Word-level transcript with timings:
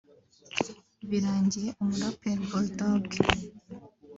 Birangiye 1.09 1.69
umuraperi 1.81 2.43
Bull 2.49 2.65
Dogg 2.77 3.07